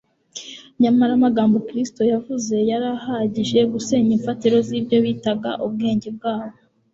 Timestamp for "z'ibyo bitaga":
4.67-5.51